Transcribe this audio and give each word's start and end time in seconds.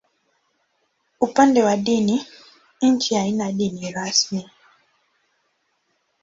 Upande 1.21 1.63
wa 1.63 1.77
dini, 1.77 2.25
nchi 2.81 3.15
haina 3.15 3.51
dini 3.51 3.91
rasmi. 3.91 4.49